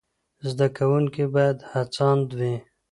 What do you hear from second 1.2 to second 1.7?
باید